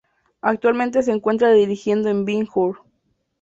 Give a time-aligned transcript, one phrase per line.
[0.41, 2.79] Actualmente se encuentra dirigiendo en Ben Hur.